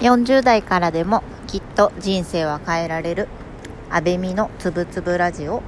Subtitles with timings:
[0.00, 3.26] 40代からでもきっと人生は変えられる。
[3.90, 5.60] 安倍美のつぶつぶラジオ。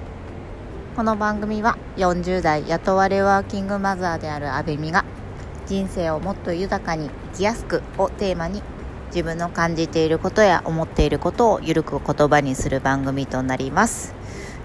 [0.94, 5.04] この番組は40代雇われワーキングマザーである安倍美が
[5.66, 8.62] 人生をもっと豊かに生きやすくをテーマに
[9.06, 14.14] 自分の感じていることや思っていることをゆるく言葉にする番組となります。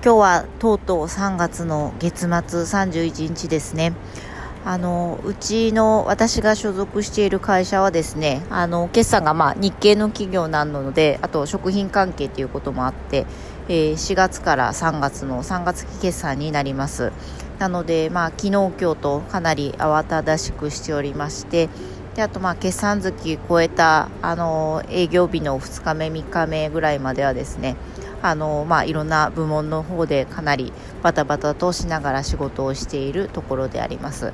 [0.04, 3.94] 今日はとうとう3月の月末31日ですね。
[4.66, 13.28] あのうちの私が所属している会社はですねあの決算がまあ日系の企業なのであと食品関係ということもあって、
[13.70, 17.12] えー、4月から3月の3月期決算になります。
[17.60, 21.70] なので、まあ、昨日今日とかなり慌ただしくしておりまして
[22.16, 27.78] であとまあ決算月超えたあの営業日の2日目3日目ぐらいまではですね
[28.22, 30.72] あの、まあ、いろんな部門の方でかなり
[31.04, 34.34] バタバタとしながら仕事をしているところであります。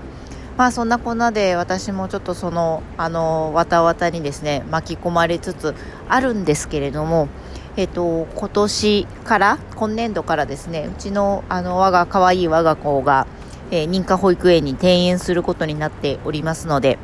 [0.58, 5.74] まあそんなこんなで私もちょっとそのあのわたわたにですね巻き込まれつつ
[6.10, 7.30] あるんですけれども、
[7.78, 13.28] えっと、今年から今年度からですねうちのあの我が可愛い我が子が、
[13.72, 17.00] えー、認可保育園に転園することになっておりますので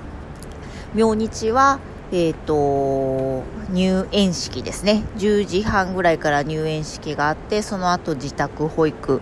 [0.94, 1.80] 明日は
[2.12, 5.04] えーと、入園式ですね。
[5.18, 9.22] 10時半ぐらいから入園式があってその後自宅保育。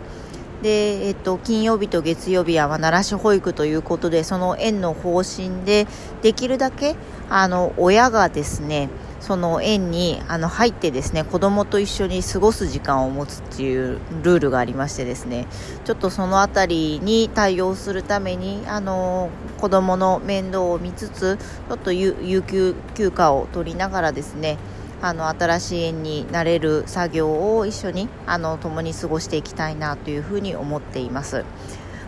[0.61, 5.87] で、えーと、金曜日と月曜日は奈良市保育ということでその園の方針で
[6.21, 6.95] できるだけ
[7.29, 8.89] あの親がですね
[9.25, 15.47] その園にあの入ってですね子供と一緒に過ごす時間を持つっていうルールがありましてですね
[15.83, 24.59] ちょっとその辺りに対応するためにあの子供の面倒を見つつちょっと有給休暇を取りながらですね
[25.01, 31.45] あの新しい園になれる作業を一緒にあの共に過ごしていきたいなというふうに思っています。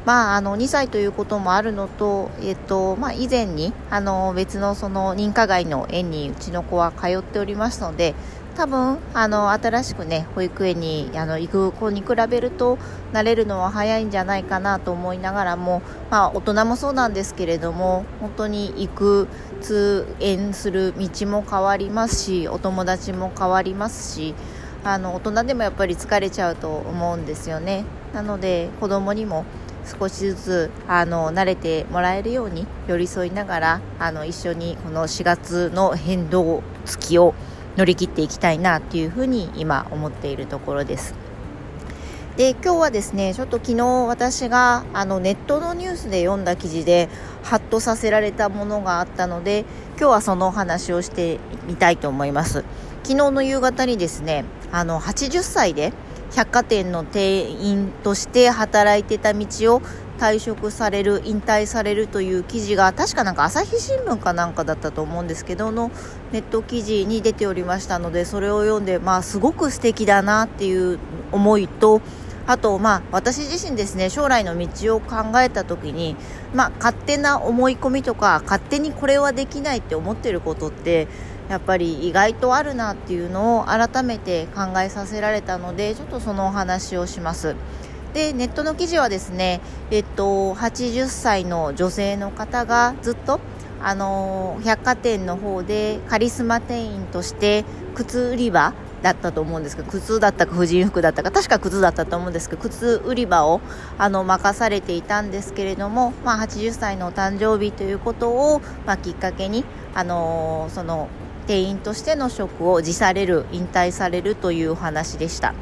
[0.08, 8.16] まあ、あの2歳ということもあるのと、えっとまあ、以前にあの別のその認可外の園にうちの子は通っておりますので
[8.56, 12.78] 多分あの新しくね保育園にあの行く子に比べると
[13.12, 19.28] 慣れるのは早いんじゃないかなと思いながらも、まあ、大人もそうなんですけれども本当に行く
[19.60, 24.36] 通園する道も変わりますしお友達も変わりますし
[24.86, 27.84] あの大人でもやっぱり疲れちゃうと思うんですよね。
[28.14, 29.44] なので子供にも
[30.00, 37.34] 少しずつあの慣れてもらえるように寄り添いながらあの一緒にこの4月の変動月を
[37.78, 41.28] 乗り切っていきたいなというふうに今思っているところです。
[42.38, 47.10] で今日はですねちょっと昨日私があのネットのニュースで読んだ記事で
[47.42, 49.66] ハッとさせられたものがあったので
[49.98, 52.64] 今日はそのお話をしてみたいと思います
[53.02, 55.94] 昨日の夕方にですねあの80歳で
[56.36, 59.46] 百貨店の店員として働いてた道
[59.76, 59.82] を
[60.18, 65.92] 退職される引退されるという記事が確かなんか朝日新聞かなんかだったと思うんですけどの
[66.32, 71.00] ネット記事に出ておりましたのでそれを読んでまあすごく素敵だなっていう
[71.32, 72.02] 思いと
[72.48, 76.16] あとまあ私自身ですね将来の道を考えた時に
[76.54, 81.08] まあ勝手な思い込みとか勝手にこれはできないって思ってることって
[81.50, 87.56] やっぱり意外とあるなっていうのを改めて考えさせられたのでちょっとそのお話をします。
[88.14, 93.40] でネットの記事はですね、えっと、80歳の女性の方がずっと
[93.82, 103.62] あの百貨店の方でカリスマ店員として靴売り場だったと思うんですけど靴だったか婦人服だったか確か靴だったと思うんですけど靴売り場を
[103.98, 111.08] あの任されていたんですけれども、まあ、80歳のお誕生日ということを、まあ、きっかけにあのその
[111.48, 115.56] 店員としての職を辞される引退されるというお話でした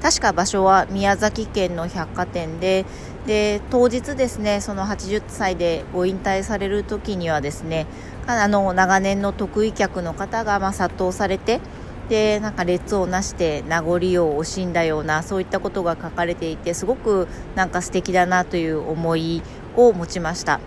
[0.00, 2.84] 確か場所は宮崎県の百貨店で
[3.26, 7.86] で当日ですねその80歳でご引退される時にはですね
[8.26, 11.60] あの長年の得意客の方がま殺到されて
[12.08, 13.98] でなんか列をなして名残を
[14.40, 19.42] 惜しんだようなそういったことが書かれていてすごくなんか素敵だなという思い
[19.76, 20.60] を持ちました。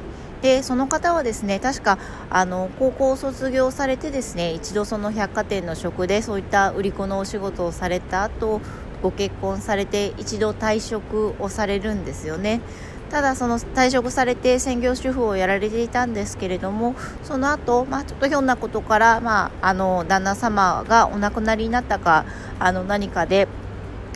[0.46, 1.98] でその方はですね確か
[2.30, 8.62] あの高校を卒業されてですね一度その百貨店の職でそういった売り子のお仕事をされた後
[9.02, 12.62] ご結婚されて一度退職をされるんですよね。
[13.10, 22.26] ただその退職されて専業主婦をやられていたんですけれどもその後、まあちょっとひょんなことから、まあ、あの旦那様がお亡くなりになったか
[22.60, 23.48] あの何かで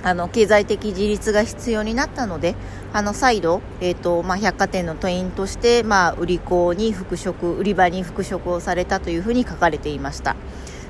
[0.03, 2.55] あの経済的自立が必要になったので
[2.93, 10.35] あの再度、えーとまあ、百貨店の店員として、まあ、売り子に復職売り場に復職をされたというふうに書かれていました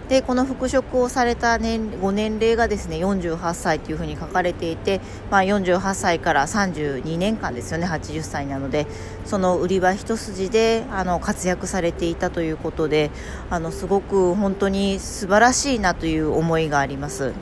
[0.09, 8.88] でこの復職をされた年ご年齢がですね48歳というふうに書かれていて、まあ、48歳から32年間ですよね80歳なので
[9.25, 13.11] その売り場一筋であの活躍されていたということで
[13.51, 17.33] あのすごく本当に素晴らしいなという思いがあります。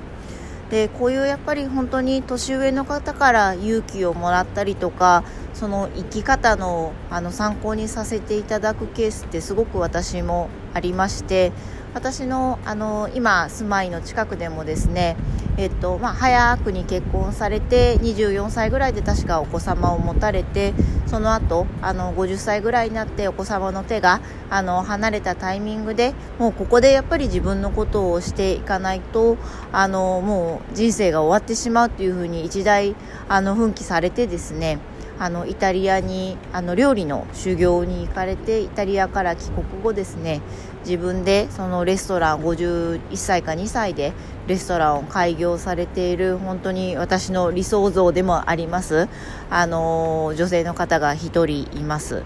[0.70, 5.24] でこういうやっぱり本当に年上の方から勇気をもらったりとか
[5.54, 11.52] その生き方のあの参考にさせていただくケースってすごく私もありまして
[11.94, 15.16] 私のあの今住まいの近くでもですね、
[15.58, 20.76] えっとまあ、早くに結婚されて24歳ぐらいで確かお子様を持たれて
[21.08, 24.22] その後あの50歳ぐらいになってお子様の手が
[24.52, 29.38] あの離れたタイミングでもうここでやっぱり自分のことをしていかないと
[29.72, 32.96] あのもう人生が終わってしまうというふうに一大
[33.28, 34.78] あの奮起されてですね
[35.20, 40.42] あのイタリアにあの料理の修行に行かれてイタリアから帰国後ですね
[40.86, 44.14] 自分でそのレストラン51歳か2歳で
[44.48, 49.10] レストランを開業されている本当に私の理想像でもあります。
[49.50, 52.24] あの女性の方が1人います。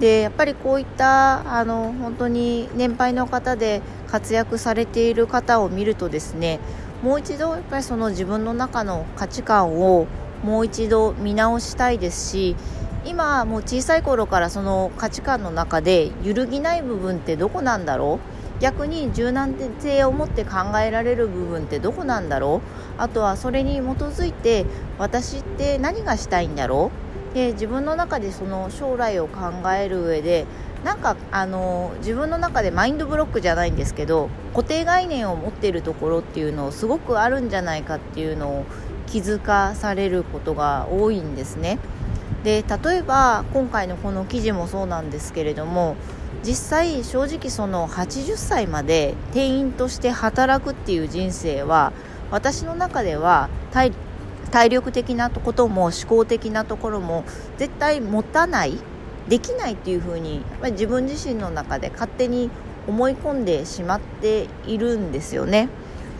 [0.00, 6.58] でやっぱりこういったあの本当に年配の方で活躍されている方を見るとですね
[7.02, 10.06] もう一度やっぱりその自分の中の価値観を
[10.44, 12.54] もう一度見直したいですし
[13.06, 18.20] 今もう小さい頃からその価値観の中で揺るぎない部分ってどこなんだろ
[18.58, 18.60] う？
[18.60, 22.60] 逆に柔軟性を持って考えられる部分ってどこなんだろ
[22.98, 23.00] う？
[23.00, 24.64] あとはそれに基づいて
[24.98, 26.90] 私って何がしたいんだろ
[27.32, 27.34] う？
[27.34, 30.46] で自分の中でその将来を考える上で
[30.84, 38.64] なんかあの自分の中でマインドブロックじゃないんですけど固定概念を持っているところっていうのをすごくあるんじゃないかっていうのを
[39.06, 41.78] 気づかされることが多いんですね。
[42.42, 45.96] で例えば今回のこの記事もそうなんですけれども
[46.42, 51.92] 実際正直その80歳まで店員として働くっていう人生は
[52.30, 57.24] 私の中では体力的なことも思考的なところも
[57.56, 58.78] 絶対持たない
[59.28, 62.50] できないっていうふうにやっぱり自分自身の中で勝手に
[62.86, 65.70] 思い込んでしまっているんですよね。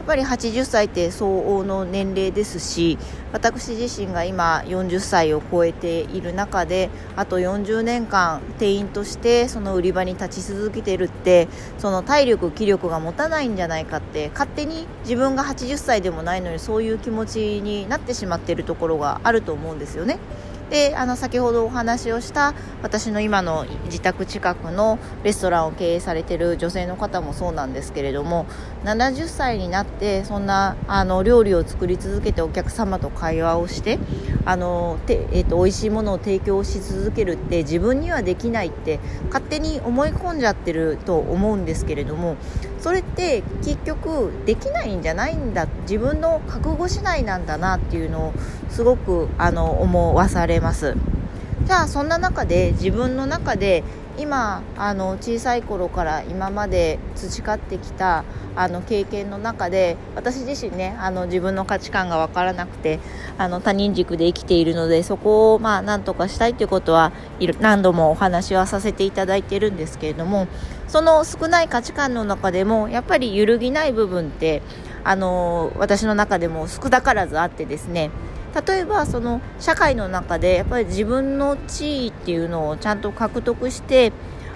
[0.05, 2.99] っぱり80歳って相応の年齢ですし
[3.35, 11.49] 私自身が今40歳を超えている中であと40年間店員としてその売り場に立ち続けてるって
[11.79, 20.19] その体力気力が持たないんじゃないかって勝手に自分が80歳でもないのにそういう気持ちになってしまっているところがあると思うんですよね。
[20.71, 28.47] であの先ほどお話をした私の今の自宅近くのレストランを経営されている女性の方もそうなんですけれども
[28.85, 33.99] 70歳になってそんなあの料理を作り続けてお客様と会話をして
[34.44, 42.37] あのて、えーと、美味しいものを提供し続けるって自分にはできないって勝手に思い込んじゃってると思うんですけれども
[42.81, 48.35] それって結局できないんじゃないんだ自分の覚悟次第なんだなっていうのを
[48.69, 50.94] すごくあの思わされます。
[51.65, 53.85] じゃあそんな中で自分の中で
[54.16, 58.25] 今あの小さい頃から今まで培ってきた
[58.56, 63.00] あの経験の中で私自身ねあの自分の価値観が分からなくて
[63.38, 67.12] あの他人軸で生きているのでそこをまあ何とかしたいということは
[67.61, 70.46] 何度もお話はさせていただいてるんですけれども
[70.87, 74.62] その少ない価値観の中でもやっぱり揺るぎない部分って
[75.02, 78.11] あの私の中でも少なからずあってですね
[78.55, 84.12] 例えばその社会の中でやっぱり自分の地位っていうのをちゃんと獲得して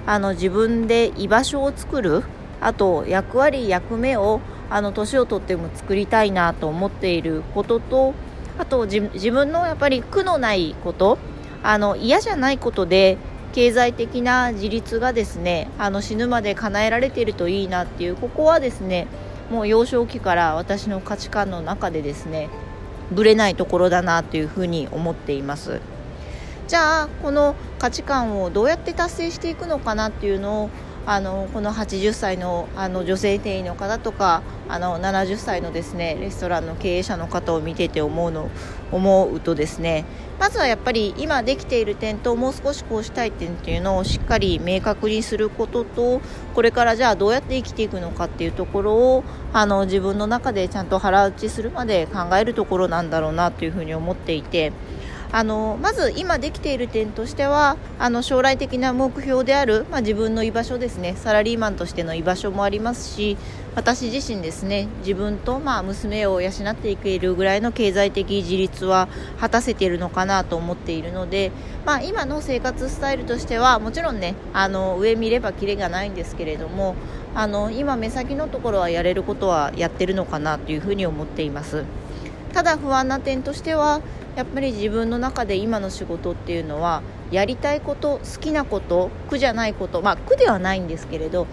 [0.06, 2.22] あの自分で居場所を作る
[2.60, 8.14] あと役割役目をあの年をとっても作りたいなと思っていることと
[8.58, 11.18] あと自分のやっぱり苦のないこと
[11.62, 13.18] あの嫌じゃないことで
[13.52, 19.06] 経済的な自立がですねあの死ぬまで叶えられているといいなっていうここはですね
[19.50, 22.50] もう幼少期から私の価値観の中でですね
[23.10, 25.80] ぶれないところだなというふうに思っています。
[26.66, 30.70] じゃあこの価値観をどうやって達成していくのかなっていうのを
[31.10, 38.50] あのこの80歳のあの女性店員の方とかあの70歳のですねレストランの経営者の方を見てて思うの
[38.92, 40.04] 思うとですね
[40.38, 46.20] まずはやっぱり今できている点ともう少しこうしたい点っていうのをしっかり明確にすることと
[46.54, 49.24] これからじゃあどうやって生きていくのかっていうところを
[49.54, 54.72] あの自分の中でちゃんと腹落ちするまで考えるところなんだろうなというふうに思っていて。
[55.30, 61.14] あのまず今できている点としてはあの将来的な目標である、まあ、自分の居場所ですね。
[61.16, 63.36] サラリーマンとしての居場所もありますし
[63.74, 69.08] 私自身ですね自分とまあ娘を養っていけるぐらいの経済的自立は
[69.38, 71.52] 果たせているのかなと思っているので、
[71.86, 76.96] まあ、今の生活スタイルとしてはもちろんねあの上見ればキレがないんですけれども
[77.34, 81.84] あの今目先のところはやれることはやってるのかなというふうに思っています。
[82.52, 84.00] ただ不安な点としては
[84.36, 91.46] やっぱり自分の中で今の仕事っていうのはやりたいこと好きなこと苦じゃないことまあ苦ではないんですけれどやっ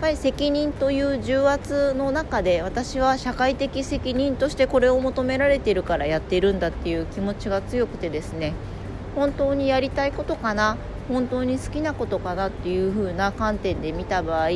[0.00, 8.52] ぱり責任という重圧の中で私は社会的責任としてこれを求められてるからやってるんだっていう気持ちが強くてですね
[9.14, 10.76] 本当にやりたいことかな
[11.08, 14.48] 本当に好きなことかなっていう風な観点で見た場合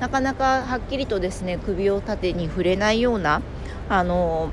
[0.00, 3.42] なかなかはっきりとですね首を縦に触れないような
[3.88, 4.50] あの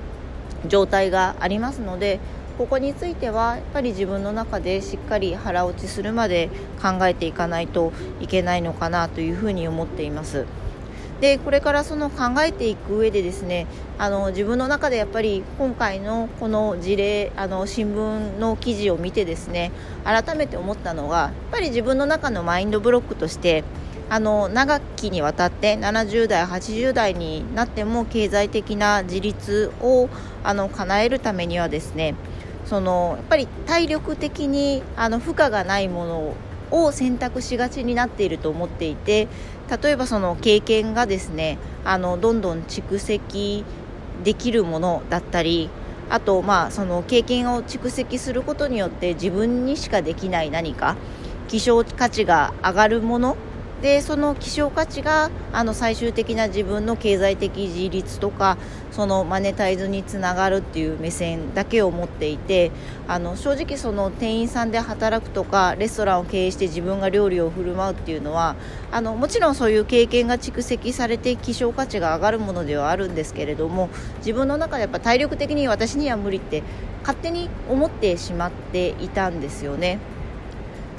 [0.68, 2.20] 状態がありますので
[2.58, 6.50] ここについてはやっぱり自分の中でしっかり腹落ちするまで
[6.82, 7.92] 考えていかないと
[8.22, 10.46] いけないのかなというふうに思っています。
[11.22, 13.68] でこれからその考えていく上でですね
[13.98, 19.72] あの自分の中でやっぱり今回のこの事例あの新聞の記事を見てですね
[20.04, 23.64] 改めて思ったのがやっぱり自分の中のマインドブロックとして
[24.10, 30.10] あの長きにわたって70代80代になっても経済的な自立を
[30.44, 32.16] あの叶えるためにはですね
[32.66, 36.36] そのやっぱり体力的にあの負荷がないもの
[36.72, 39.28] を選択しがちになっていると思っていて
[39.82, 43.66] 例えばその経験がですねあのどんどん蓄積
[44.24, 45.70] できるものだったり
[46.10, 50.96] あとまあその経験を蓄積することによって自分にしかできない何か
[51.48, 53.38] 希少価値が上がるもの
[53.86, 58.58] でその希少価値があの最終的な自分の経済的自立とか
[58.92, 62.72] そのマネタイズにつながるっていう目線だけを持っていて
[63.08, 68.56] あの正直その店員さんで働くとかレストランを経営して自分が料理を振る舞うっていうのは
[68.92, 76.64] あのもちろんそういう経験が蓄積されて希少価値が上がるものではあるんですけれども自分の中でやっぱ体力的に私には無理って
[77.02, 80.00] 勝手に思ってしまっていたんですよね。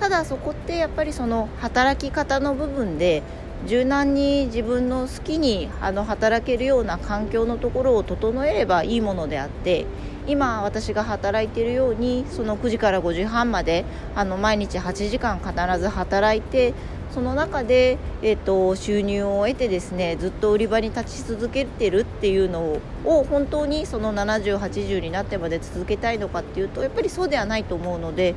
[0.00, 3.22] ただそこってやっぱりその働き方の部分で
[3.66, 9.86] 柔軟に自分の好きにあの働けるような環境のところを整えればいいものであって
[10.26, 13.84] 今私が働いているようにその9時から5時半まで
[14.14, 16.74] あの毎日8時間必ず働いて
[17.12, 28.34] その中で、えーと、収入を得てですねずっと売り場に立ち続けてるっていうのを本当にその70、80になってまで続けたいのかっていうとやっぱりそうではないと思うので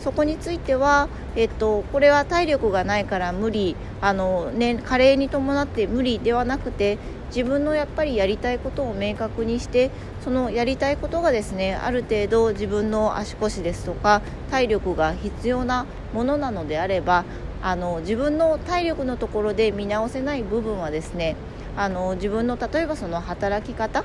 [0.00, 3.76] そこについては、えっと、これは体力がないから無理。
[4.00, 6.98] あの、ね、加齢に伴って無理ではなくて
[7.28, 9.90] 自分のやっぱりやりたいことを明確にして
[10.22, 17.24] そのやりたいことがですねある程度自分の足腰ですとか体力が必要なものなのであれば
[17.62, 21.36] あの自分の体力のところで見直せない部分はですね
[21.76, 24.04] あの自分の例えばその働き方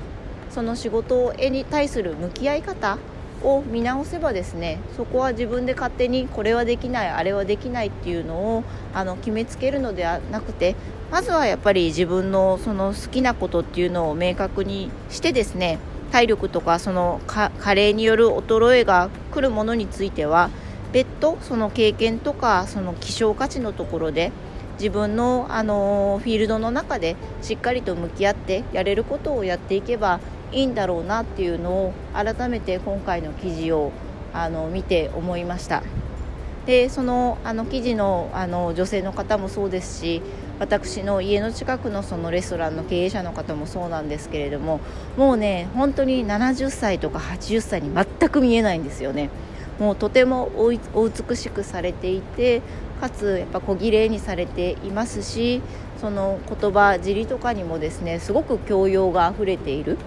[0.50, 2.98] その仕事に対する向き合い方
[3.44, 10.76] を見直せばですねそこは自分で勝手にこれはできないあれはできないっていうのをあの決めつけるのではなくて
[11.10, 15.78] まずはやっぱり自分のその好きなことっていうのを明確にしてですね
[16.10, 20.50] 体力とかその加齢による衰えが来るものについては
[20.92, 24.30] 別途その経験とかその希少価値のところで
[24.78, 30.18] 自分の、あのフィールドの中でしっかりと向き合ってやれることをやっていけば
[30.52, 33.92] いいんだろうなっていうのを改めて今回の記事を
[34.32, 35.82] あの見て思いました。
[36.66, 40.22] でそのあの記事のあの女性の方もそうですし
[40.60, 44.80] 私の家の近くのそのレストランの経営者の方もそうなんですけれども
[45.16, 49.30] もうね本当に70歳とか80歳に全く見えないんですよね。
[49.80, 52.62] もうとてもお美しくされていて
[53.00, 55.60] かつやっぱ小綺麗にされていますし
[56.00, 59.98] その言葉尻とかにもですねすごく教養があふれている。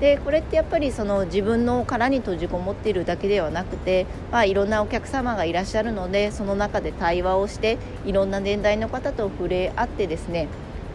[0.00, 10.46] でこれってやっぱりその自分の殻に閉じこもっているだけではなくて、まあ、いろんなお客様がいらっしゃるのでその中で対話をしていろんな年代の方と触れ合ってですね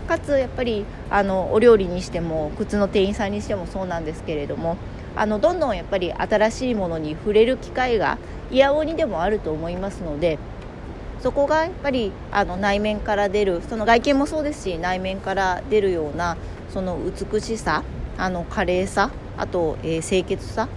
[0.07, 4.77] かつやっぱりあのお料理にしても靴の店員さんにしてもそうなんですけれども
[5.15, 8.17] あのどんどんやっぱり新しいものに触れる機会が
[8.51, 10.39] いやおにでもあると思いますので
[11.21, 16.37] そこがやっぱりあの内面から出るその外見もそうですし内面から出るような
[16.69, 17.83] その美しさ
[18.17, 20.67] あの華麗さあと、えー、清潔さ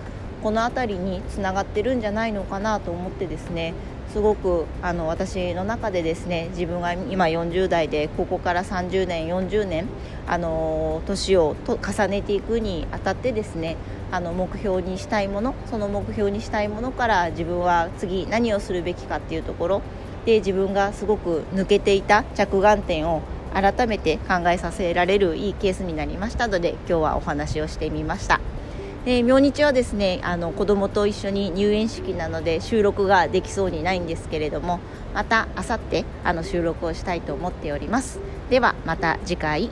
[0.43, 3.75] この辺りにつながってるんじゃないのかなと思ってですね
[4.13, 9.87] すごくあの私の中でですね自分が今40代でここから30年40年
[10.27, 13.77] あの年をと重ねていくにあたってですね
[14.11, 19.83] あの目標にしたいものその目標にしたいものから自分は次何をするべきかっていうところ
[20.25, 23.23] で自分がすごく抜けていた着眼点を
[23.57, 28.39] 改めて考えさせられるいいケースになりましたので今日はお話をしてみました。
[29.07, 34.81] で明日はですねあの子供と一緒に入園式なので収録ができそうにないんですけれども
[35.15, 38.19] また明後日あの収録をしたいと思っております
[38.51, 39.71] ではまた次回